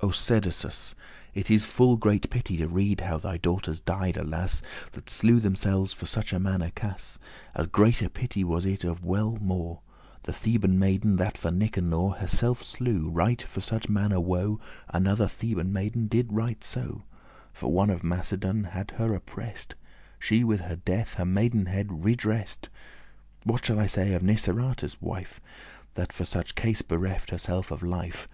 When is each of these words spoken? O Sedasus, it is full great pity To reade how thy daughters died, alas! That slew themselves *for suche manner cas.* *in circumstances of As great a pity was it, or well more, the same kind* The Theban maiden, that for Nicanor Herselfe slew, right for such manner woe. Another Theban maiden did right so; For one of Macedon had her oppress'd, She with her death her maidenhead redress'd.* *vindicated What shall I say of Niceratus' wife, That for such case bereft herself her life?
O 0.00 0.08
Sedasus, 0.10 0.94
it 1.34 1.50
is 1.50 1.66
full 1.66 1.98
great 1.98 2.30
pity 2.30 2.56
To 2.56 2.66
reade 2.68 3.02
how 3.02 3.18
thy 3.18 3.36
daughters 3.36 3.82
died, 3.82 4.16
alas! 4.16 4.62
That 4.92 5.10
slew 5.10 5.40
themselves 5.40 5.92
*for 5.92 6.06
suche 6.06 6.32
manner 6.40 6.70
cas.* 6.70 7.18
*in 7.54 7.64
circumstances 7.64 7.66
of 7.66 7.66
As 7.66 7.70
great 7.70 8.00
a 8.00 8.08
pity 8.08 8.44
was 8.44 8.64
it, 8.64 8.82
or 8.82 8.96
well 9.02 9.36
more, 9.42 9.82
the 10.22 10.32
same 10.32 10.52
kind* 10.62 10.62
The 10.62 10.68
Theban 10.72 10.78
maiden, 10.78 11.16
that 11.16 11.36
for 11.36 11.50
Nicanor 11.50 12.14
Herselfe 12.14 12.62
slew, 12.64 13.10
right 13.10 13.42
for 13.42 13.60
such 13.60 13.90
manner 13.90 14.20
woe. 14.20 14.58
Another 14.88 15.28
Theban 15.28 15.70
maiden 15.70 16.06
did 16.06 16.32
right 16.32 16.64
so; 16.64 17.02
For 17.52 17.70
one 17.70 17.90
of 17.90 18.02
Macedon 18.02 18.64
had 18.70 18.92
her 18.92 19.14
oppress'd, 19.14 19.74
She 20.18 20.42
with 20.44 20.60
her 20.60 20.76
death 20.76 21.16
her 21.16 21.26
maidenhead 21.26 22.06
redress'd.* 22.06 22.70
*vindicated 23.42 23.50
What 23.52 23.66
shall 23.66 23.78
I 23.80 23.86
say 23.88 24.14
of 24.14 24.22
Niceratus' 24.22 25.02
wife, 25.02 25.42
That 25.92 26.10
for 26.10 26.24
such 26.24 26.54
case 26.54 26.80
bereft 26.80 27.28
herself 27.28 27.68
her 27.68 27.76
life? 27.76 28.26